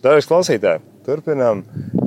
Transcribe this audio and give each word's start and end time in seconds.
Dārgais 0.00 0.28
klausītāji, 0.30 0.80
turpinām 1.04 1.58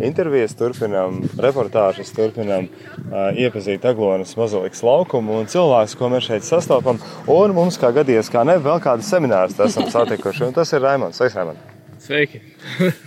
intervijas, 0.02 0.56
turpinām 0.58 1.20
reportāžas, 1.46 2.10
turpinām 2.16 2.66
uh, 2.66 3.28
iepazīt 3.38 3.86
Aglonas 3.86 4.34
mazolikas 4.40 4.82
laukumu 4.82 5.38
un 5.38 5.52
cilvēkus, 5.52 5.94
ko 6.00 6.10
mēs 6.10 6.26
šeit 6.32 6.48
sastopam. 6.48 6.98
Un 7.30 7.54
mums, 7.54 7.78
kā 7.78 7.94
gadījies, 7.94 8.34
kā 8.34 8.42
ne, 8.50 8.58
vēl 8.66 8.82
kādu 8.82 9.06
semināru 9.06 9.54
esam 9.68 9.86
satikuši. 9.94 10.48
Un 10.50 10.58
tas 10.58 10.74
ir 10.74 10.82
Raimons. 10.82 11.22
Sveiks, 11.22 11.38
Raimond! 11.38 11.70
Sveiki! 12.04 12.42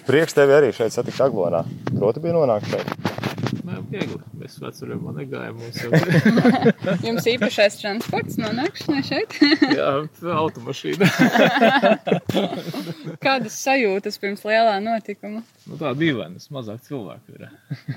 Prieks 0.06 0.38
tevi 0.38 0.54
arī 0.56 0.70
šeit 0.72 0.94
satikt 0.94 1.20
Aglonā. 1.26 1.66
Proti 1.90 2.22
bija 2.22 2.38
nonākt 2.38 2.70
šeit. 2.70 3.15
Viegli. 3.96 4.18
Mēs 4.36 4.56
vecumā 4.60 5.12
negājām. 5.16 5.60
Jau 5.80 5.90
Jums 7.06 7.28
īpašais 7.32 7.78
transports 7.80 8.36
nonākšanai 8.40 9.02
šeit? 9.06 9.36
jā, 9.72 9.88
automašīna. 10.36 11.08
Kādas 13.24 13.56
sajūtas 13.62 14.20
pirms 14.22 14.44
lielā 14.46 14.76
notikuma? 14.84 15.42
nu, 15.66 15.78
tā 15.80 15.94
dīvaina. 15.98 16.40
Mazāk 16.52 16.84
cilvēku 16.86 17.36
ir. 17.38 17.48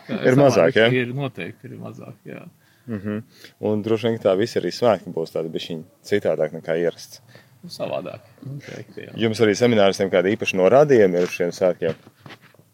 Tā, 0.07 0.21
Ir 0.29 0.39
mazāk, 0.39 0.73
ka 0.77 0.87
Ir 0.95 1.11
noteikti 1.15 1.69
ir 1.69 1.77
mazāk. 1.81 2.15
Jā. 2.27 2.45
Mm 2.89 2.99
-hmm. 2.99 3.23
Un 3.59 3.83
droši 3.85 4.07
vien 4.07 4.19
tā 4.19 4.37
visi 4.37 4.59
arī 4.59 4.71
svētki 4.73 5.13
būs 5.13 5.31
tādi 5.35 5.49
bišķiņi 5.53 5.83
citādāk 6.03 6.53
nekā 6.57 6.77
ierasts. 6.81 7.21
Nu, 7.63 7.69
savādāk. 7.69 8.19
Noteikti, 8.41 9.01
jā. 9.01 9.11
Jums 9.15 9.39
arī 9.39 9.55
semināristiem 9.55 10.09
kādi 10.09 10.31
īpaši 10.35 10.57
norādījumi 10.57 11.17
ir 11.17 11.23
uz 11.23 11.29
šiem 11.29 11.51
svētkiem? 11.51 11.93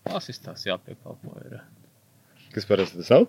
Asistās 0.05 0.65
jāpiekalpo. 0.65 1.35
Ir. 1.45 1.59
Kas 2.55 2.67
parasti 2.69 3.01
tas 3.01 3.09
nav? 3.11 3.25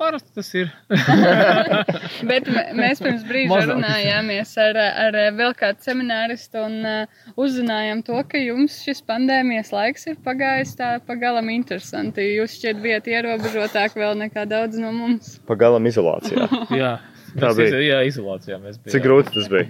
Parasti 0.00 0.32
tas 0.32 0.48
ir. 0.56 0.70
Bet 2.30 2.46
mēs 2.78 3.02
pirms 3.04 3.24
brīža 3.28 3.58
runājāmies 3.68 4.54
ar, 4.64 4.78
ar 5.04 5.18
vēl 5.36 5.52
kādu 5.58 5.84
semināristu 5.84 6.62
un 6.64 6.78
uh, 6.88 7.20
uzzinājām 7.40 8.00
to, 8.06 8.16
ka 8.30 8.40
jums 8.40 8.78
šis 8.86 9.02
pandēmijas 9.04 9.74
laiks 9.76 10.08
ir 10.08 10.16
pagājis 10.24 10.72
tā 10.80 10.94
pagalam 11.04 11.52
interesanti. 11.52 12.24
Jūs 12.38 12.56
šķiet 12.56 12.80
bijat 12.84 13.10
ierobežotāk 13.12 13.98
vēl 14.00 14.16
nekā 14.24 14.46
daudz 14.48 14.80
no 14.80 14.94
mums. 14.96 15.34
Pagalam 15.50 15.84
izolācijā. 15.92 16.48
jā. 16.80 16.94
Tā 17.36 17.52
bija. 17.60 17.68
iz- 17.68 17.86
Jā, 17.90 18.00
izolācijā 18.08 18.56
mēs 18.62 18.80
bijām. 18.80 18.94
Cik 18.96 19.04
grūti 19.04 19.36
tas 19.36 19.52
bija? 19.52 19.68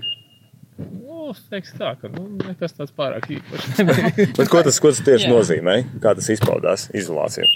Nu, 0.81 1.35
teiksim 1.51 1.77
tā, 1.83 1.91
ka 2.01 2.09
nu, 2.09 2.23
nekas 2.47 2.73
tāds 2.79 2.95
pārāk 2.97 3.27
īpašs. 3.35 3.83
Bet 4.39 4.47
ko 4.49 4.63
tas, 4.65 4.79
ko 4.81 4.95
tas 4.95 5.03
tieši 5.05 5.27
Jā. 5.27 5.35
nozīmē? 5.35 5.75
Kā 6.01 6.15
tas 6.17 6.31
izpaudās 6.33 6.87
izolācijā? 6.97 7.51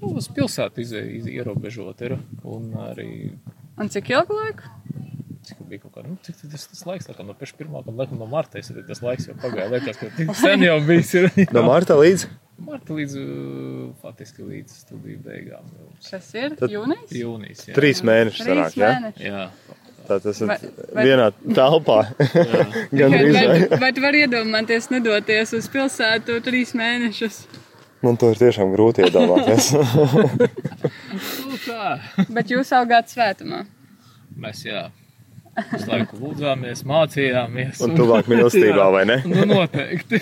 Uz 0.00 0.28
pilsētu 0.32 0.80
iz, 0.80 0.92
iz, 0.96 1.26
ierobežot 1.28 2.00
ir. 2.06 2.16
Un 2.44 2.70
arī 2.88 3.10
Un 3.80 3.88
cik 3.92 4.10
ilgu 4.12 4.36
laiku? 4.36 4.70
cik 5.50 5.56
bija 5.70 5.80
kaut 5.80 5.94
kā, 5.96 6.02
nu, 6.04 6.18
cik 6.22 6.36
tas, 6.52 6.66
tas 6.68 6.82
laiks, 6.86 7.06
tā 7.08 7.14
kā 7.16 7.24
no 7.24 7.32
paša 7.34 7.56
pirmā, 7.56 7.80
kad 7.86 7.96
laikam 7.96 8.18
no 8.20 8.26
marta, 8.28 8.60
arī 8.60 8.82
tas 8.86 9.00
laiks 9.02 9.24
jau 9.30 9.34
pagāja, 9.40 9.70
liekas, 9.72 9.96
ka 9.98 10.10
tik 10.18 10.32
sen 10.42 10.62
jau 10.66 10.76
bijis 10.84 11.14
ir. 11.16 11.30
No 11.56 11.62
Marta 11.66 11.96
līdz 11.98 12.26
Marta 12.60 12.92
līdz, 12.92 13.14
uh, 13.16 13.86
faktiski 14.02 14.44
līdz 14.44 14.74
studiju 14.82 15.22
beigām, 15.24 15.64
jau 15.78 15.86
Tas 16.10 16.26
ir 16.36 16.58
Tad- 16.60 16.68
jūnijas? 16.74 17.14
jūnijas. 17.16 17.62
Jā. 17.70 17.76
trīs 17.78 18.02
mēnešus 18.04 18.44
Trīs 18.44 18.76
sanāk, 18.76 18.76
mēneši. 18.84 19.24
Jā, 19.30 19.46
Tā 20.10 20.18
tas 20.20 20.40
ir 20.42 20.52
vienā 21.00 21.30
telpā. 21.56 21.98
jā. 22.34 22.64
Gan 22.92 23.16
Vai, 23.16 23.18
arī. 23.24 23.32
vai, 23.70 23.78
vai 23.86 23.90
tu 23.96 24.04
vari 24.04 24.22
iedomāties 24.26 24.90
nedoties 24.92 25.52
uz 25.56 25.68
pilsētu 25.72 26.36
trīs 26.44 26.74
mēnešus? 26.76 27.40
Man 28.00 28.16
to 28.16 28.30
ir 28.32 28.38
tiešām 28.40 28.70
grūti 28.74 29.04
iedomāties. 29.08 29.72
Nu, 31.50 31.56
tā. 31.66 31.98
Bet 32.32 32.48
jūs 32.52 32.70
augāt 32.76 33.10
svētumā. 33.12 33.64
Mēs, 34.40 34.62
jā, 34.64 34.86
uz 35.76 35.82
laiku 35.90 36.16
lūdzāmies, 36.22 36.80
mācījāmies. 36.88 37.80
Un 37.84 37.96
tuvāk 37.98 38.30
mīlestībā, 38.30 38.86
vai 38.94 39.02
ne? 39.10 39.18
Nu, 39.28 39.44
noteikti. 39.50 40.20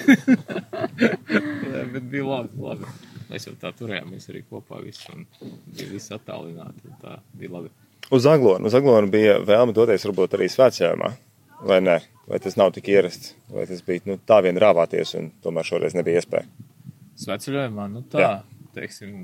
jā, 0.98 1.84
bet 1.92 2.08
bija 2.10 2.24
labi, 2.26 2.50
labi. 2.64 2.90
Mēs 3.28 3.46
jau 3.46 3.54
tā 3.60 3.70
turējāmies 3.76 4.26
arī 4.32 4.42
kopā 4.48 4.80
visi 4.82 5.04
un 5.12 5.26
bija 5.76 5.90
visi 5.92 6.14
attālināti. 6.16 6.88
un 6.88 6.96
Tā 7.02 7.18
bija 7.38 7.54
labi. 7.58 7.70
Uz 8.14 8.26
Aglonu. 8.30 8.70
Uz 8.70 8.74
Aglonu 8.78 9.10
bija 9.12 9.36
vēlme 9.44 9.76
doties 9.76 10.06
varbūt 10.08 10.38
arī 10.38 10.48
svētceļojumā. 10.50 11.12
Vai 11.68 11.80
ne? 11.84 11.98
Vai 12.30 12.38
tas 12.42 12.56
nav 12.58 12.72
tik 12.76 12.88
ierasts? 12.92 13.34
Vai 13.52 13.66
tas 13.68 13.84
bija 13.86 14.08
nu, 14.08 14.16
tā 14.26 14.40
vien 14.46 14.58
rāvāties 14.60 15.14
un 15.20 15.30
tomēr 15.44 15.66
šoreiz 15.68 15.94
nebija 15.98 16.22
iespēja? 16.22 16.48
Sveceļojumā, 17.18 17.88
nu 17.92 18.02
tā, 18.12 18.20
Jā. 18.22 18.32
teiksim, 18.76 19.14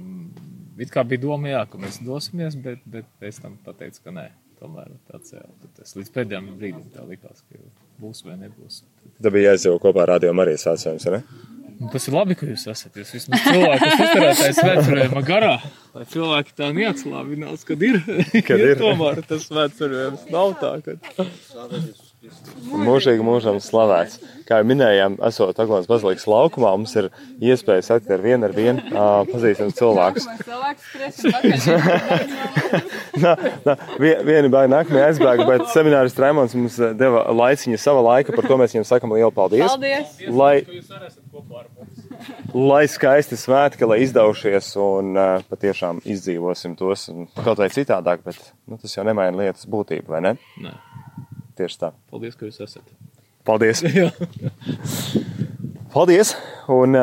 it 0.82 0.90
kā 0.94 1.04
bija 1.06 1.22
doma, 1.26 1.52
jā, 1.52 1.62
ka 1.70 1.78
mēs 1.78 2.00
dosimies, 2.04 2.56
bet, 2.58 2.82
bet 2.90 3.06
pēc 3.22 3.42
tam 3.44 3.58
pateicu, 3.66 4.02
ka 4.06 4.14
nē. 4.16 4.30
Tomēr 4.54 4.92
atcēlu. 5.12 5.50
Tad 5.60 5.80
Es 5.82 5.96
līdz 5.98 6.12
pēdējiem 6.14 6.44
brīdim 6.60 6.84
tā 6.94 7.02
likās, 7.08 7.42
ka 7.50 7.58
būs 8.00 8.22
vai 8.24 8.36
nebūs. 8.38 8.84
Tā 9.20 9.32
bija 9.34 9.50
jāizdzīvo 9.50 9.80
kopā 9.82 10.04
ar 10.06 10.12
Radio 10.14 10.30
Marijas 10.32 10.62
vai 11.10 11.18
ne? 11.18 11.20
Un 11.82 11.90
tas 11.90 12.06
ir 12.06 12.14
labi, 12.14 12.36
ka 12.38 12.46
jūs 12.46 12.64
esat. 12.70 12.94
Jūs 12.96 13.10
vismaz 13.16 13.42
cilvēkus 13.44 13.96
uzturētājs 13.98 14.60
sveceļojuma 14.60 15.22
garā. 15.26 15.52
Lai 15.98 16.04
cilvēki 16.14 16.54
tā 16.56 16.70
neatslābinās, 16.78 17.66
kad 17.66 17.82
ir. 17.82 17.98
Kad 18.46 18.62
ir. 18.70 18.76
tomēr 18.78 19.20
tas 19.26 19.48
sveceļojums 19.50 20.28
nav 20.32 20.54
tā, 20.62 20.72
ka. 20.86 21.26
Mūžīgi 22.74 23.22
mūžam 23.24 23.58
slavēts. 23.62 24.18
Kā 24.44 24.58
jau 24.60 24.66
minējām, 24.68 25.14
esot 25.24 25.56
Aglonas 25.62 25.86
bazilikas 25.88 26.26
laukumā, 26.28 26.74
mums 26.76 26.92
ir 27.00 27.06
iespēja 27.40 27.84
satikt 27.86 28.10
ar 28.12 28.20
vienu 28.24 28.44
ar 28.48 28.52
vienu 28.56 28.82
uh, 28.90 29.22
pazīstamus 29.30 29.76
cilvēkus. 29.78 30.26
Nā, 33.24 33.32
nā, 33.64 33.74
vie- 34.02 34.16
Viena 34.26 34.48
bērna 34.50 34.80
nākamajā 34.80 35.06
aizbēga, 35.12 35.44
bet 35.48 35.64
seminārs 35.72 36.16
Raimons 36.20 36.54
mums 36.58 36.76
deva 36.98 37.22
laiciņu 37.34 37.78
sava 37.80 38.02
laika, 38.04 38.34
par 38.34 38.48
ko 38.48 38.58
mēs 38.60 38.74
viņam 38.74 38.86
sakam 38.88 39.14
lielu 39.14 39.30
paldies. 39.34 39.68
Paldies! 39.70 40.16
Lai, 40.34 40.54
Jūs 40.66 40.90
arī 40.96 41.08
esat 41.10 41.22
kopā 41.32 41.62
ar 41.62 41.68
mums. 41.70 41.90
lai 42.54 42.82
skaisti 42.90 43.38
svētki, 43.38 43.86
lai 43.88 44.00
izdaušies 44.04 44.72
un 44.82 45.14
uh, 45.14 45.46
patiešām 45.50 46.02
izdzīvosim 46.04 46.74
tos 46.80 47.06
un 47.12 47.28
kaut 47.38 47.60
vai 47.62 47.70
citādāk, 47.74 48.24
bet 48.26 48.40
nu, 48.66 48.78
tas 48.82 48.96
jau 48.98 49.06
nemaina 49.06 49.38
lietas 49.44 49.68
būtību, 49.70 50.10
vai 50.16 50.20
ne? 50.26 50.34
Nē, 50.64 50.74
Tieši 51.58 51.78
tā. 51.78 51.92
paldies, 52.10 52.34
ka 52.38 52.48
jūs 52.48 52.58
esat. 52.64 52.82
Paldies! 53.46 53.84
Paldies! 55.94 56.34
Un, 56.72 56.98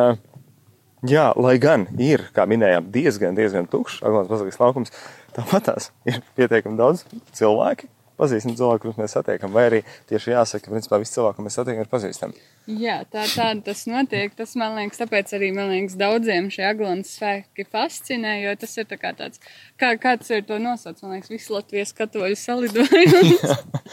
jā, 1.07 1.25
lai 1.37 1.55
gan 1.61 1.85
ir, 2.01 2.25
kā 2.35 2.47
minējām, 2.49 2.89
diezgan, 2.91 3.37
diezgan 3.37 3.69
tukšs 3.71 4.01
Aglons 4.03 4.27
Bazilikas 4.31 4.59
laukums, 4.59 4.93
tāpat 5.37 5.69
tās 5.69 5.91
ir 6.09 6.19
pietiekami 6.35 6.79
daudz 6.81 7.05
cilvēki. 7.37 7.87
Pazīstami 8.21 8.57
cilvēki, 8.59 8.83
kurus 8.83 8.99
mēs 9.01 9.15
satiekam, 9.17 9.53
vai 9.55 9.63
arī 9.69 9.83
tieši 10.11 10.35
jāsaka, 10.35 10.67
ka 10.67 10.73
principā 10.75 10.99
visi 11.01 11.15
cilvēki, 11.15 11.37
ko 11.39 11.45
mēs 11.47 11.55
satiekam, 11.57 11.81
ir 11.81 11.89
pazīstami. 11.89 12.43
Jā, 12.69 12.99
tā, 13.09 13.23
tā 13.25 13.47
tas 13.65 13.79
notiek. 13.89 14.35
Tas 14.37 14.53
man 14.59 14.75
liekas, 14.77 14.99
tāpēc 15.01 15.33
arī 15.33 15.49
man 15.55 15.71
liekas, 15.73 15.95
daudziem 15.97 16.51
šie 16.53 16.67
aglonas 16.69 17.15
svētki 17.17 17.65
fascinē, 17.65 18.35
jo 18.43 18.53
tas 18.61 18.77
ir 18.77 18.85
tā 18.91 18.99
kā 19.01 19.15
tāds, 19.17 19.41
kā, 19.81 19.95
kāds 20.01 20.29
ir 20.29 20.45
to 20.45 20.59
nosauc, 20.61 21.01
man 21.01 21.15
liekas, 21.17 21.31
visu 21.33 21.55
Latvijas 21.55 21.95
katoļu 21.97 22.37
salidojums. 22.37 23.41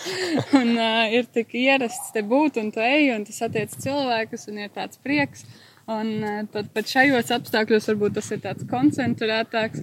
un 0.61 0.75
uh, 0.77 1.09
ir 1.17 1.31
tik 1.33 1.57
ierasts 1.57 2.13
te 2.13 2.21
būt 2.21 2.61
un 2.61 2.69
tu 2.75 2.85
ej, 2.85 3.15
un 3.17 3.25
tas 3.25 3.41
attiec 3.49 3.73
cilvēkus, 3.81 4.47
un 4.53 4.61
ir 4.67 4.77
tāds 4.77 5.01
prieks. 5.01 5.49
Un 5.89 6.13
uh, 6.21 6.43
tad 6.53 6.69
pat 6.77 6.93
šajos 6.93 7.33
apstākļos 7.39 7.89
varbūt 7.95 8.19
tas 8.21 8.29
ir 8.37 8.45
tāds 8.45 8.69
koncentrētāks. 8.69 9.81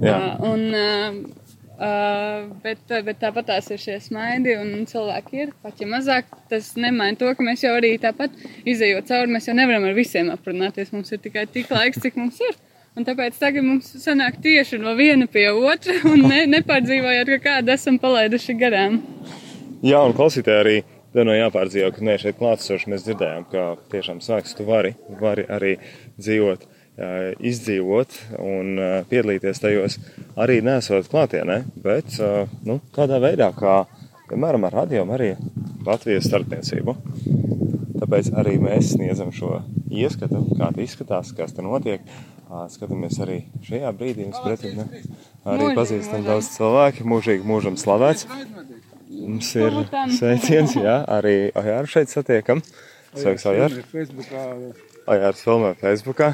Jā. 0.00 0.14
Uh, 0.14 0.52
un, 0.52 0.62
uh, 0.70 1.39
Uh, 1.80 2.50
bet, 2.60 2.80
bet 3.06 3.16
tāpat 3.22 3.46
tās 3.48 3.70
ir 3.72 3.78
šie 3.80 3.94
smaidi, 4.04 4.52
un 4.60 4.82
cilvēki 4.84 5.38
ir 5.46 5.52
pat 5.64 5.78
ja 5.80 5.86
mazāk. 5.88 6.26
Tas 6.50 6.74
nemaina 6.76 7.16
to, 7.16 7.30
ka 7.32 7.44
mēs 7.46 7.62
jau 7.64 7.70
arī 7.72 7.94
tāpat 8.02 8.34
izējot 8.68 9.08
cauri. 9.08 9.32
Mēs 9.32 9.48
jau 9.48 9.54
nevaram 9.56 9.86
ar 9.88 9.96
visiem 9.96 10.28
aprunāties. 10.34 10.90
Mums 10.92 11.08
ir 11.16 11.22
tikai 11.24 11.46
tik 11.48 11.72
laiks, 11.72 12.02
cik 12.04 12.18
mums 12.20 12.36
ir. 12.44 12.58
Un 12.98 13.06
tāpēc 13.06 13.38
tagad 13.40 13.64
mums 13.64 13.88
sanāk 14.02 14.42
tieši 14.44 14.76
no 14.82 14.92
viena 14.98 15.24
pie 15.30 15.46
otra, 15.54 15.94
un 16.12 16.26
ne, 16.28 16.42
nepārdzīvojot, 16.52 17.32
ka 17.38 17.40
kādu 17.46 17.72
esam 17.72 17.96
palaiduši 18.02 18.58
garām. 18.60 19.00
Jā, 19.80 20.02
un 20.04 20.12
klausītāji 20.18 20.60
arī 20.60 20.76
tev 21.14 21.24
no 21.30 21.38
jāpārdzīvo, 21.38 21.94
ka 21.96 22.04
ne 22.04 22.18
šeit 22.20 22.36
klātesoši 22.42 22.92
mēs 22.92 23.06
dzirdējām, 23.06 23.48
ka 23.54 23.70
tiešām 23.94 24.20
svēks 24.20 24.52
tu 24.58 24.68
vari, 24.68 24.92
vari 25.22 25.48
arī 25.48 25.78
dzīvot, 26.20 26.66
ā, 26.66 26.79
izdzīvot 27.50 28.16
un 28.44 28.80
piedalīties 29.10 29.62
tajos 29.62 29.98
arī 30.40 30.60
nesot 30.64 31.08
klātienē, 31.10 31.62
bet 31.80 32.18
nu, 32.66 32.80
kādā 32.94 33.20
veidā, 33.22 33.50
kā 33.56 33.82
piemēram 34.30 34.66
ar 34.68 34.76
radio 34.82 35.06
arī 35.14 35.32
Latvijas 35.86 36.28
starpniecību. 36.28 36.96
Tāpēc 38.00 38.30
arī 38.40 38.56
mēs 38.62 38.94
sniedzam 38.94 39.32
šo 39.34 39.60
ieskatu, 39.92 40.42
kā 40.56 40.70
tas 40.72 40.84
izskatās, 40.86 41.32
kas 41.36 41.56
tur 41.56 41.66
notiek. 41.68 42.04
Skatāmies 42.72 43.20
arī 43.22 43.44
šajā 43.62 43.92
brīdī, 43.94 44.26
mums 44.26 44.40
pretī 44.42 44.72
ne? 44.74 44.88
arī 45.46 45.70
pazīstam 45.76 46.24
daudz 46.26 46.50
cilvēku, 46.56 47.06
mūžīgi 47.12 47.46
mūžam 47.46 47.78
slavēts. 47.78 48.26
Mums 49.10 49.54
ir 49.58 49.80
sveiciens, 50.16 50.74
jā, 50.78 51.00
arī 51.18 51.36
Ojāru 51.54 51.94
šeit 51.94 52.10
satiekam. 52.10 52.64
Sveiks, 53.14 53.46
Ajar! 53.50 54.88
Facebookā 55.10 55.20
Ajārs 55.20 55.40
filmē 55.42 55.70
Facebookā. 55.80 56.28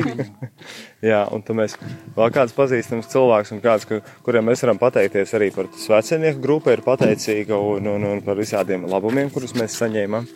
Jā, 1.10 1.20
un 1.32 1.40
tad 1.44 1.56
mēs 1.56 1.76
vēl 2.16 2.32
kāds 2.34 2.52
pazīstams 2.56 3.08
cilvēks, 3.08 3.52
un 3.54 3.62
kāds, 3.64 3.86
kuriem 4.26 4.44
mēs 4.50 4.60
varam 4.64 4.80
pateikties 4.80 5.32
arī 5.38 5.48
par 5.54 5.70
svecinieku 5.80 6.42
grupu, 6.44 6.74
ir 6.74 6.82
pateicīga 6.84 7.56
un, 7.56 7.88
un, 7.94 8.04
un 8.10 8.20
par 8.26 8.36
visādiem 8.36 8.84
labumiem, 8.90 9.30
kurus 9.32 9.56
mēs 9.56 9.78
saņēmām. 9.80 10.28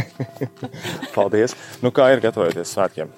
Paldies! 1.16 1.54
Nu, 1.84 1.94
kā 1.94 2.10
ir 2.14 2.24
gatavoties 2.24 2.74
svētkiem? 2.74 3.12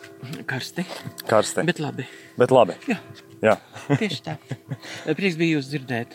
Karsti, 0.48 0.84
Karsti, 1.28 1.64
bet 1.68 1.80
labi. 1.80 2.08
bet 2.36 2.52
labi. 2.52 2.76
Jā. 2.90 3.00
Jā. 3.42 3.56
Tieši 3.88 4.20
tā. 4.28 4.36
Prieks 5.18 5.40
bija 5.40 5.56
jūs 5.56 5.72
dzirdēt. 5.72 6.14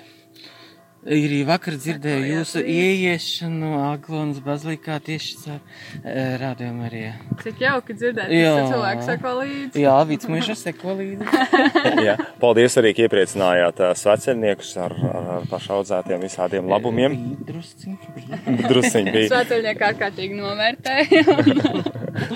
Arī 1.08 1.38
vakar 1.48 1.78
dzirdēju 1.80 2.26
jūsu 2.34 2.62
ieiešanu 2.68 3.70
Aglonas 3.80 4.42
bazilikā 4.44 4.98
tieši 5.06 5.38
caur 5.40 5.62
eh, 6.04 6.34
rādījumu 6.42 6.84
arī. 6.90 7.04
Cik 7.44 7.62
jauki 7.64 7.96
dzirdēt, 7.96 8.28
ka 8.28 8.66
cilvēks 8.74 9.08
seko 9.08 9.32
līdzi. 9.38 9.84
Jā, 9.86 9.94
Vīts 10.10 10.28
mūža 10.28 10.58
seko 10.60 10.98
līdzi. 11.00 11.30
Jā. 12.08 12.18
Paldies 12.42 12.76
arī, 12.82 12.92
ka 12.98 13.06
iepriecinājāt 13.08 13.80
ā, 13.88 13.94
sveceniekus 13.96 14.74
ar, 14.84 14.98
ar, 15.08 15.30
ar 15.38 15.48
pašaudzētiem 15.52 16.28
visādiem 16.28 16.68
labumiem. 16.68 17.16
Drusciņš 17.48 18.12
bija. 18.18 18.42
Drusciņi 18.68 19.16
bija. 19.16 19.32
Svētceļnieki 19.32 19.88
ārkārtīgi 19.92 20.42
novērtēja. 20.42 21.24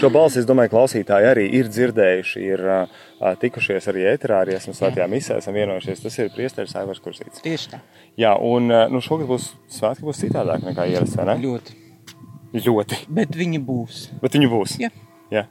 Šo 0.02 0.10
balsi, 0.14 0.42
es 0.42 0.48
domāju, 0.50 0.72
klausītāji 0.74 1.30
arī 1.32 1.46
ir 1.60 1.70
dzirdējuši, 1.72 2.42
ir 2.54 2.64
tikušies 3.42 3.88
arī 3.92 4.08
ēterā, 4.14 4.42
arī 4.46 4.56
esmu 4.58 4.74
svētajā 4.78 5.08
misē, 5.12 5.38
esam 5.42 5.58
vienojušies. 5.58 6.04
Tas 6.06 6.18
ir 6.22 6.34
priesteris 6.36 6.76
Aivars 6.80 7.02
Kursīts. 7.04 7.44
Tieši 7.46 7.72
tā. 7.76 7.82
Jā, 8.20 8.34
un 8.38 8.72
nu, 8.94 9.02
šogad 9.04 9.30
būs 9.30 9.52
svētki 9.72 10.08
būs 10.08 10.24
citādāk 10.26 10.66
nekā 10.68 10.88
ierasts, 10.92 11.18
vai 11.20 11.30
ne? 11.32 11.38
Ļoti. 11.46 11.80
Ļoti. 12.66 13.00
Bet 13.22 13.38
viņi 13.40 13.62
būs. 13.68 14.04
Bet 14.24 14.36
viņi 14.38 14.52
būs. 14.52 14.76
Jā. 14.82 14.92
Jā. 15.32 15.46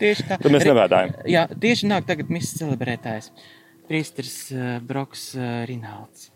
Tieši 0.00 0.26
tā. 0.26 0.38
Tad 0.42 0.50
mēs 0.50 0.66
nevēdājam. 0.66 1.14
Jā, 1.30 1.46
tieši 1.62 1.90
nāk 1.90 2.08
tagad 2.08 2.32
misijas 2.34 2.64
celebrētājs. 2.64 3.30
Priesteris 3.90 4.36
Broks 4.86 5.32
Rinalds. 5.70 6.30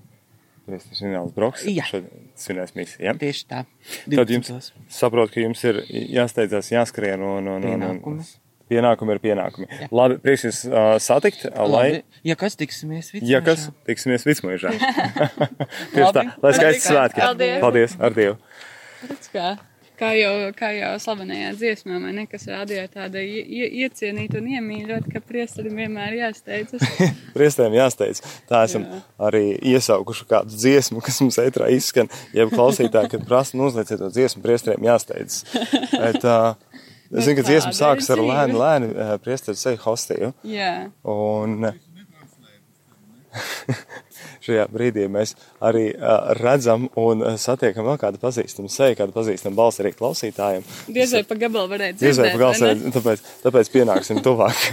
Priesteris 0.64 1.02
Ināls 1.04 1.34
Broks. 1.36 1.64
Jā. 1.68 1.84
Šodien 1.90 2.30
svinēs 2.40 2.72
misiju. 2.76 3.02
Ja? 3.04 3.12
Tieši 3.20 3.44
tā. 3.50 3.64
Tad 4.08 4.32
jums 4.32 4.48
12. 4.48 4.72
saprot, 4.96 5.32
ka 5.34 5.42
jums 5.44 5.60
ir 5.68 5.82
jāsteidzās, 5.90 6.70
jāskrien 6.72 7.20
un, 7.20 7.50
un, 7.52 7.66
un, 7.68 7.84
un 7.84 7.98
Pienākumi. 8.00 8.24
pienākumi 8.72 9.14
ir 9.16 9.20
pienākumi. 9.26 9.68
Labi, 9.92 10.16
prieks 10.24 10.46
jūs 10.48 10.62
uh, 10.70 10.94
satikt, 11.04 11.44
lai, 11.52 11.68
Labi. 11.68 12.00
Ja 12.24 12.36
kas 12.40 12.56
tiksimies 12.56 13.12
vicmožā. 13.12 13.30
ja 13.34 13.42
kas, 13.44 13.66
tiksimies 13.90 14.24
vicmožā. 14.24 14.72
Tieši 15.94 16.10
tā, 16.16 16.24
lai 16.42 16.54
skaisti 16.56 16.88
svētki. 16.88 17.20
Paldies. 17.20 17.60
Paldies, 17.62 17.96
ar 18.00 18.16
Dievu. 18.16 18.38
Redz, 19.04 19.28
kā, 19.34 19.50
kā 19.98 20.10
jau, 20.16 20.32
kā 20.56 20.70
jau 20.74 20.90
slavenajā 21.02 21.52
dziesmā, 21.58 21.98
vai 22.02 22.12
ne, 22.16 22.24
kas 22.30 22.46
rādīja 22.50 22.86
tāda 22.92 23.22
ie, 23.22 23.42
ie, 23.42 23.68
iecienīta 23.84 24.40
un 24.40 24.50
iemīļot, 24.56 25.08
ka 25.12 25.22
priesterim 25.24 25.78
vienmēr 25.80 26.16
jāsteidzas. 26.18 26.84
Priestēm 27.36 27.76
jāsteidz. 27.76 28.22
Tā 28.50 28.64
esam 28.68 28.86
Jā. 28.88 29.00
arī 29.30 29.44
iesaukuši 29.74 30.28
kādu 30.30 30.54
dziesmu, 30.54 31.02
kas 31.04 31.20
mums 31.24 31.40
ētrā 31.42 31.70
izskan. 31.74 32.10
Ja 32.36 32.48
klausītāji, 32.50 33.14
kad 33.14 33.26
prasa, 33.28 33.58
nu 33.58 33.70
uzlieciet 33.70 34.02
to 34.02 34.10
dziesmu, 34.14 34.42
priesteriem 34.44 34.86
jāsteidz. 34.90 35.42
Bet, 35.94 36.20
uh, 36.22 36.54
es 37.10 37.26
zinu, 37.26 37.38
ka 37.40 37.48
dziesma 37.48 37.74
sākas 37.76 38.10
ar 38.14 38.22
lēnu, 38.22 38.60
lēnu 38.60 39.18
priesteru 39.24 39.58
seju 39.58 39.82
hostiju. 39.86 40.34
Jā, 40.48 40.74
Un 41.04 41.70
šajā 44.44 44.66
brīdī 44.72 45.06
mēs 45.12 45.34
arī 45.64 45.86
redzam 46.40 46.86
un 47.00 47.24
satiekam 47.40 47.86
vēl 47.88 47.98
kādu 48.00 48.20
pazīstamu 48.22 48.70
seju, 48.72 48.98
kādu 48.98 49.14
pazīstamu 49.16 49.56
balsi 49.58 49.84
arī 49.84 49.94
klausītājiem. 49.96 50.66
diez 50.88 51.14
vai 51.16 51.22
pa 51.28 51.38
gabalu 51.40 51.70
varētu 51.72 52.00
Diez 52.02 52.20
vai 52.20 52.30
dzirdēt. 52.30 52.60
pa 52.60 52.74
ne? 52.74 52.92
tāpēc, 52.94 53.24
tāpēc 53.44 53.72
pienāksim 53.74 54.20
tuvāk. 54.24 54.64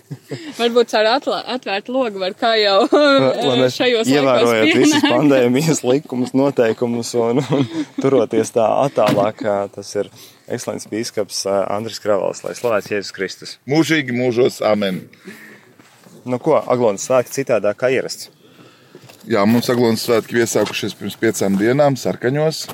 Varbūt 0.60 0.94
ar 0.98 1.10
atvērtu 1.16 1.94
logu 1.94 2.22
var 2.22 2.34
kā 2.38 2.54
jau 2.60 2.80
mēs 3.60 3.78
šajos 3.78 4.10
ievērojam 4.10 4.50
laikos 4.50 4.80
visus 4.82 5.06
pandēmijas 5.06 5.84
likumus, 5.86 6.34
noteikumus 6.36 7.14
un, 7.18 7.42
un 7.56 7.68
turoties 8.00 8.54
tā 8.56 8.66
attālāk, 8.86 9.44
tas 9.74 9.94
ir 9.96 10.10
ekscelences 10.50 10.90
bīskaps 10.90 11.44
Andris 11.62 12.02
Kravals, 12.02 12.42
lai 12.46 12.56
slavēts 12.58 12.90
Jēzus 12.90 13.14
Kristus. 13.14 13.54
Mūžīgi 13.70 14.16
mūžos, 14.16 14.60
amen. 14.66 15.04
Nu 16.28 16.36
ko, 16.42 16.58
Aglonas 16.60 17.06
svētki 17.08 17.40
citādāk 17.40 17.78
kā 17.80 17.90
ierasts. 17.94 18.28
Jā, 19.28 19.44
mums 19.48 19.70
Aglonas 19.72 20.04
svētki 20.04 20.40
iesākušies 20.42 20.96
pirms 20.98 21.16
piecām 21.20 21.56
dienām 21.60 21.96
Sarkaņos 22.00 22.66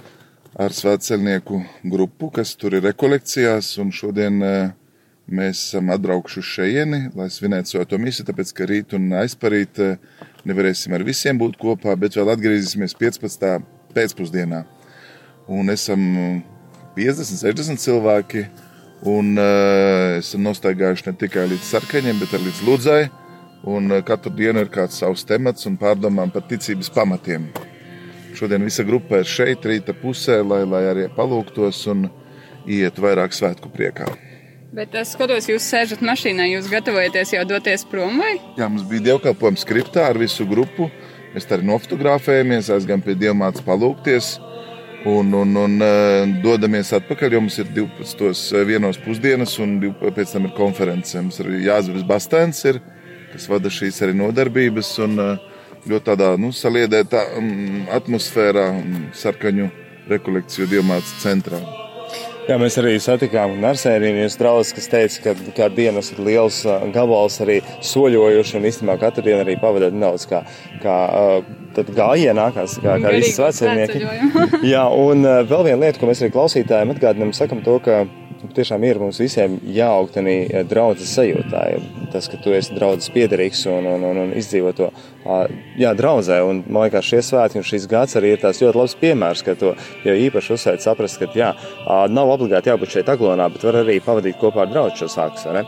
ar 0.57 0.73
svētceļnieku 0.73 1.61
grupu, 1.93 2.31
kas 2.35 2.55
tur 2.59 2.79
ir 2.79 2.87
rekolekcijās. 2.87 3.75
Šodien 3.95 4.41
eh, 4.47 4.71
mēs 5.27 5.61
esam 5.69 5.93
atbraukuši 5.95 6.41
uz 6.43 6.49
šejieni, 6.55 7.01
lai 7.19 7.29
svinētu 7.31 7.75
svēto 7.75 8.01
misiju, 8.03 8.29
tāpēc 8.31 8.53
ka 8.57 8.69
rīt 8.71 8.97
un 8.99 9.11
aizparīt 9.21 9.83
eh, 9.85 9.99
nevarēsim 10.49 10.97
ar 10.97 11.05
visiem 11.07 11.39
būt 11.39 11.59
kopā, 11.61 11.95
bet 12.01 12.17
vēl 12.19 12.33
atgriezīsimies 12.35 12.97
15. 12.99 13.53
pēcpusdienā. 13.95 14.65
Un 15.53 15.71
esam 15.71 16.03
50, 16.97 17.43
60 17.45 17.83
cilvēki. 17.83 18.47
Un 19.07 19.37
uh, 19.37 20.17
esam 20.17 20.41
nostaigājuši 20.47 21.05
ne 21.11 21.13
tikai 21.21 21.45
līdz 21.51 21.67
sarkaņiem, 21.69 22.17
bet 22.23 22.33
arī 22.35 22.49
līdz 22.49 22.63
Ludzai. 22.67 23.01
Un 23.65 23.91
uh, 23.91 24.03
katru 24.05 24.35
dienu 24.37 24.61
ir 24.63 24.71
kāds 24.73 25.01
savs 25.01 25.25
temats 25.27 25.67
un 25.67 25.79
pārdomām 25.81 26.33
par 26.35 26.45
ticības 26.51 26.93
pamatiem. 26.93 27.49
Šodien 28.37 28.67
visa 28.67 28.85
grupa 28.85 29.23
ir 29.23 29.29
šeit, 29.31 29.65
rīta 29.65 29.95
pusē, 29.97 30.43
lai, 30.45 30.63
lai 30.69 30.85
arī 30.91 31.09
palūgtos 31.17 31.87
un 31.89 32.09
iet 32.69 32.99
vairāk 33.01 33.33
svētku 33.33 33.71
priekā. 33.73 34.11
Bet 34.77 34.93
es 34.99 35.15
skatos, 35.15 35.47
jūs 35.49 35.65
sēžat 35.71 36.03
mašīnā, 36.05 36.51
jūs 36.51 36.67
gatavojaties 36.69 37.33
jau 37.33 37.45
doties 37.49 37.87
prom 37.89 38.19
vai? 38.21 38.35
Jā, 38.59 38.67
mums 38.69 38.85
bija 38.91 39.13
dievkalpojums 39.13 39.63
skriptā 39.65 40.11
ar 40.11 40.21
visu 40.21 40.45
grupu. 40.49 40.91
Mēs 41.33 41.49
arī 41.53 41.65
nofotografējamies, 41.69 42.69
aizgājām 42.75 43.05
pie 43.07 43.15
dievmātes 43.17 43.65
palūgties. 43.65 44.35
Un, 45.07 45.31
un, 45.39 45.53
un 45.61 45.79
eh, 45.87 46.35
dodamies 46.43 46.91
atpakaļ, 46.97 47.39
mums 47.39 47.57
ir 47.63 47.69
12. 47.73 48.65
vienos 48.67 48.99
pusdienas, 49.01 49.55
un 49.63 49.79
pēc 50.03 50.33
tam 50.35 50.49
ir 50.49 50.55
konference. 50.57 51.15
Mums 51.15 51.39
ir 51.45 51.53
Jānis 51.63 52.05
Bastēns, 52.09 52.65
ir, 52.69 52.81
kas 53.37 53.51
vada 53.53 53.73
šīs 53.73 54.03
arī 54.05 54.17
nodarbības. 54.19 54.97
Un, 55.07 55.21
eh, 55.21 55.53
ļoti 55.87 56.09
tādā 56.11 56.35
nu, 56.41 56.53
saliedētā 56.55 57.23
um, 57.39 57.51
atmosfērā, 57.95 58.69
um, 58.75 59.03
sarkaņu 59.17 59.71
rekolekciju 60.11 60.71
dievmātes 60.71 61.19
centrā. 61.23 61.61
Jā, 62.47 62.61
mēs 62.63 62.77
arī 62.79 62.93
satikām 63.03 63.57
Narsērijas 63.59 64.37
draugus, 64.39 64.69
kas 64.75 64.87
teica, 64.87 65.23
ka 65.25 65.33
kādu 65.57 65.81
dienu 65.81 65.99
esat 65.99 66.21
liels 66.23 66.61
ā, 66.63 66.77
gabals 66.95 67.41
arī 67.43 67.57
soļojuši 67.83 68.55
un 68.59 68.69
īstenībā 68.71 68.95
katru 69.01 69.25
dienu 69.27 69.41
arī 69.43 69.57
pavadāt 69.59 69.97
nedaudz 69.97 70.29
kā, 70.31 70.45
kā 70.83 70.95
ā, 70.95 71.25
tad 71.75 71.91
gājienā, 71.97 72.45
kā, 72.55 72.69
kā, 72.85 72.95
kā 73.03 73.15
svecinieki. 73.33 74.05
svētceļojumu. 74.05 74.63
Jā, 74.71 74.85
un 74.95 75.27
vēl 75.51 75.67
viena 75.67 75.81
lieta, 75.89 75.99
ko 75.99 76.11
mēs 76.11 76.23
arī 76.23 76.37
klausītājiem 76.39 76.95
atgādinām, 76.95 77.35
sakam 77.35 77.67
to, 77.67 77.81
ka 77.83 78.05
tiešām 78.55 78.85
ir 78.87 79.01
mums 79.03 79.21
visiem 79.23 79.57
jāaugt 79.75 80.19
arī 80.21 80.37
draudzes 80.69 81.15
sajūtā. 81.17 81.63
Tas, 82.13 82.29
ka 82.31 82.39
tu 82.43 82.55
esi 82.57 82.77
draudzes 82.77 83.11
piederīgs 83.15 83.65
un, 83.73 83.89
un, 83.95 84.05
un, 84.11 84.21
un 84.27 84.35
izdzīvo 84.39 84.73
to 84.77 84.91
jā, 85.79 85.93
draudzē. 85.97 86.41
Un, 86.47 86.63
man 86.67 86.87
liekas, 86.87 87.09
šie 87.09 87.23
svētki 87.27 87.61
un 87.61 87.67
šīs 87.67 87.89
gads 87.91 88.19
arī 88.19 88.35
ir 88.35 88.43
tās 88.43 88.63
ļoti 88.63 88.81
labs 88.83 88.99
piemērs, 89.01 89.45
ka 89.47 89.57
to 89.59 89.73
jau 90.07 90.19
īpaši 90.27 90.55
uzsvērt, 90.57 90.85
saprast, 90.85 91.23
ka 91.23 91.31
jā, 91.37 91.53
nav 92.13 92.37
obligāti 92.37 92.73
jābūt 92.73 92.99
šeit 92.99 93.11
aglonā, 93.13 93.51
bet 93.53 93.67
var 93.67 93.83
arī 93.83 93.99
pavadīt 94.05 94.39
kopā 94.43 94.67
ar 94.67 94.73
draugu 94.73 95.07
šo 95.07 95.53
ne? 95.57 95.67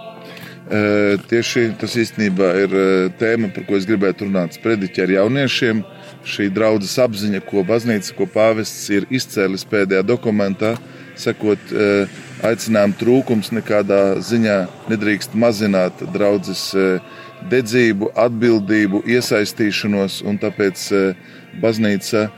E, 0.69 1.17
Tieši 1.31 1.71
tas 1.81 1.95
īstenībā 1.97 2.49
ir 2.61 2.75
e, 2.77 2.87
tēma, 3.21 3.49
par 3.55 3.65
ko 3.69 3.79
es 3.79 3.87
gribētu 3.89 4.27
runāt. 4.27 4.59
Sprediķi 4.59 5.05
ar 5.05 5.15
jauniešiem, 5.15 5.81
šī 6.29 6.51
draudzes 6.53 6.99
apziņa, 7.01 7.41
ko 7.49 7.65
baznīca, 7.65 8.13
ko 8.19 8.29
pāvests 8.29 8.91
ir 8.93 9.07
izcēlis 9.09 9.65
pēdējā 9.71 10.05
dokumentā, 10.05 10.75
sekot 11.19 11.73
e, 11.73 11.89
aicinājumu 12.45 12.97
trūkums 12.99 13.51
nekādā 13.55 14.19
ziņā 14.23 14.59
nedrīkst 14.91 15.35
mazināt 15.39 16.03
draudzes 16.15 16.69
e, 16.75 16.87
dedzību, 17.51 18.13
atbildību, 18.19 19.03
iesaistīšanos, 19.09 20.21
un 20.29 20.39
tāpēc 20.43 20.85
e, 20.93 21.03
baznīca 21.63 22.27
e, 22.27 22.31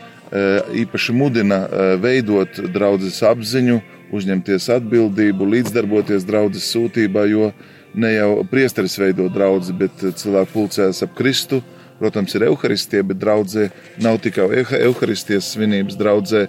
īpaši 0.84 1.16
mudina 1.16 1.62
veidot 2.00 2.62
draudzes 2.72 3.20
apziņu, 3.26 3.80
uzņemties 4.16 4.70
atbildību, 4.74 5.50
līdzdarboties 5.54 6.26
draudzes 6.26 6.70
sūtībā, 6.72 7.26
jo 7.30 7.52
ne 7.94 8.14
jau 8.14 8.30
priesteris 8.50 8.96
veido 8.98 9.28
draugu, 9.32 9.74
bet 9.78 10.02
cilvēki 10.22 10.54
pulcējas 10.54 11.04
ap 11.06 11.14
Kristu. 11.18 11.62
Protams, 12.00 12.32
ir 12.34 12.46
evaharistija, 12.48 13.04
bet 13.04 13.18
draudzē 13.20 13.68
nav 14.00 14.18
tikai 14.24 14.48
evaharistijas 14.64 15.50
svinības. 15.52 15.98
Draudzē 16.00 16.46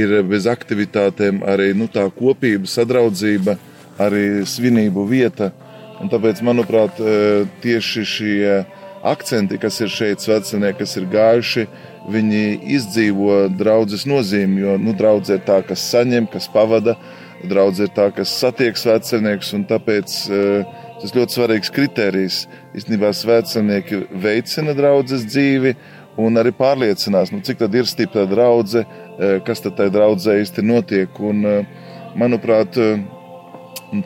ir 0.00 0.14
bez 0.24 0.48
aktivitātēm 0.48 1.42
arī 1.44 1.72
nu, 1.76 1.88
tā 1.92 2.06
kopība, 2.16 2.68
sadraudzība, 2.70 3.58
arī 4.00 4.46
svinību 4.48 5.04
vieta. 5.10 5.52
Un 6.00 6.08
tāpēc, 6.12 6.40
manuprāt, 6.44 7.00
eh, 7.00 7.44
tieši 7.60 8.04
šie 8.04 8.64
akcenti, 9.04 9.60
kas 9.60 9.80
ir 9.80 9.92
šeit, 9.92 10.24
svecinieki, 10.24 10.78
kas 10.78 10.96
ir 10.96 11.06
gājuši, 11.12 11.66
viņi 12.12 12.42
izdzīvo 12.76 13.46
draudzes 13.56 14.06
nozīmi. 14.06 14.62
Jo 14.62 14.76
nu, 14.80 14.94
draudzē 14.96 15.40
ir 15.40 15.46
tā, 15.46 15.60
kas 15.66 15.84
saņem, 15.90 16.28
kas 16.32 16.50
pavada, 16.52 16.96
Draudz 17.44 17.82
ir 17.84 17.90
tā, 17.92 18.08
kas 18.14 18.32
satiek 18.40 18.78
svētceļniekus, 18.80 19.52
tāpēc 19.68 20.14
uh, 20.32 20.78
tas 21.02 21.12
ļoti 21.12 21.36
svarīgs 21.36 21.72
kriterijs. 21.74 22.38
Īstenībā 22.76 23.12
svētceļnieki 23.12 24.00
veicina 24.22 24.72
draudzes 24.76 25.26
dzīvi 25.28 25.74
un 26.22 26.40
arī 26.40 26.54
pārliecinās, 26.56 27.30
nu, 27.34 27.42
cik 27.44 27.66
ir 27.68 27.88
stipra 27.88 28.24
draudze, 28.30 28.86
uh, 28.86 29.36
kas 29.44 29.60
tad 29.64 29.76
tai 29.76 29.90
draudzē 29.92 30.38
īsti 30.40 30.64
notiek. 30.64 31.20
Un, 31.20 31.44
uh, 31.44 31.84
manuprāt, 32.16 32.78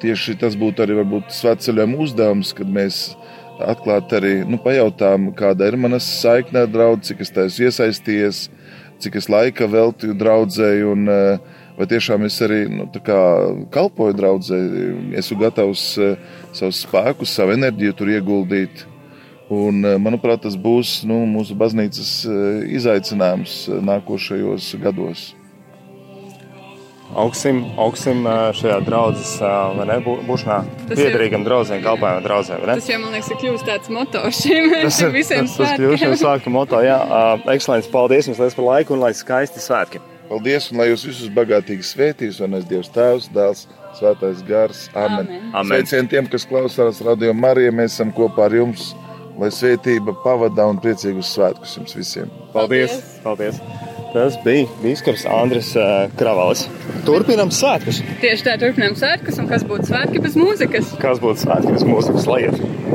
tieši 0.03 0.35
tas 0.41 0.59
būtu 0.59 0.83
arī 0.83 0.99
svētceļiem 1.31 1.95
uzdevums, 2.03 2.51
kad 2.57 2.67
mēs 2.67 3.13
atklāt 3.69 4.13
arī 4.17 4.41
nu, 4.49 4.59
pajautām, 4.63 5.31
kāda 5.37 5.69
ir 5.71 5.79
manas 5.81 6.07
saikne 6.21 6.65
ar 6.65 6.71
draugu, 6.71 7.03
cik 7.07 7.23
es 7.25 7.33
esmu 7.33 7.69
iesaistījies, 7.69 8.43
cik 9.01 9.17
es 9.21 9.31
laika 9.33 9.69
veltīju 9.71 10.17
draudzēju. 10.21 10.93
Un, 10.95 11.09
uh, 11.11 11.59
vai 11.79 11.89
tiešām 11.89 12.27
es 12.29 12.37
arī 12.45 12.63
nu, 12.69 12.87
kalpoju 13.73 14.17
draudzē, 14.19 14.61
esmu 15.23 15.41
gatavs 15.41 15.85
uh, 15.99 16.15
savus 16.53 16.85
spēkus, 16.85 17.35
savu 17.35 17.57
enerģiju 17.57 17.97
tur 17.97 18.13
ieguldīt. 18.13 18.87
Un, 19.51 19.83
uh, 19.83 19.99
manuprāt, 19.99 20.45
tas 20.45 20.55
būs 20.55 21.01
nu, 21.09 21.25
mūsu 21.27 21.57
baznīcas 21.59 22.15
izaicinājums 22.79 23.65
nākošajos 23.83 24.75
gados 24.85 25.31
augsim, 27.19 27.63
augsim 27.81 28.23
šajā 28.57 28.79
draudzes, 28.87 29.33
vai 29.41 29.87
ne, 29.89 29.99
būšanā 30.05 30.59
piederīgam 30.91 31.45
draudzēm, 31.47 31.83
kalpājumam 31.85 32.27
draudzēm, 32.27 32.63
vai 32.63 32.71
ne? 32.71 32.79
Tas 32.81 32.91
jau, 32.93 33.01
man 33.03 33.17
liekas, 33.17 33.33
ir 33.33 33.41
kļūst 33.43 33.69
tāds 33.69 33.93
moto 33.95 34.23
šiem 34.41 34.71
tas, 34.85 35.01
visiem 35.15 35.49
tas, 35.49 35.59
tas 35.59 35.75
kļūst 35.81 36.05
šiem 36.05 36.17
svētku 36.23 36.55
moto, 36.55 36.81
jā. 36.85 37.01
Ekscelents, 37.55 37.91
paldies 37.93 38.31
jums 38.31 38.41
liels 38.43 38.57
par 38.59 38.69
laiku 38.69 38.97
un 38.97 39.05
lai 39.05 39.13
skaisti 39.17 39.63
svētki. 39.63 40.03
Paldies 40.31 40.71
un 40.71 40.79
lai 40.79 40.93
jūs 40.93 41.09
visus 41.09 41.31
bagātīgi 41.35 41.87
svētīs 41.89 42.39
un 42.45 42.55
es 42.61 42.67
Dievs 42.71 42.93
Tēvs, 42.95 43.31
Dēls, 43.35 43.67
Svētais 43.99 44.45
Gars. 44.47 44.87
Amen. 44.95 45.27
Amen. 45.51 45.73
Sveicien 45.73 46.07
tiem, 46.11 46.31
kas 46.31 46.47
klausās 46.47 47.03
radio 47.03 47.35
Marija, 47.35 47.75
mēs 47.75 47.99
esam 47.99 48.15
kopā 48.15 48.47
ar 48.47 48.55
jums. 48.61 48.93
Lai 49.41 49.49
svētība 49.55 50.15
pavadā 50.23 50.67
un 50.69 50.79
priecīgus 50.83 51.35
svētkus 51.35 51.79
jums 51.81 51.97
visiem. 51.97 52.35
Paldies! 52.55 53.01
Paldies. 53.25 53.63
paldies. 53.65 53.90
Tas 54.11 54.35
bija 54.45 54.67
Biskups 54.83 55.23
Andris 55.31 55.71
uh, 55.79 56.11
Kravalis. 56.19 56.65
Turpinām 57.07 57.53
svētkus. 57.55 58.03
Tieši 58.23 58.47
tā, 58.49 58.57
turpinām 58.59 58.99
svētkus. 58.99 59.39
Un 59.39 59.47
kas 59.51 59.63
būtu 59.67 59.93
svētki 59.93 60.23
bez 60.25 60.39
mūzikas? 60.39 60.95
Kas 61.03 61.23
būtu 61.23 61.47
svētki 61.47 61.77
bez 61.77 61.87
mūzikas? 61.87 62.27
Lai 62.31 62.41
iet! 62.49 62.80